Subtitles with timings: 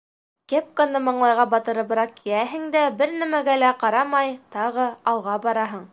[0.53, 5.89] Кепканы маңлайға батырыбыраҡ кейәһең дә, бер нәмәгә лә ҡарамай, тағы алға бараһың.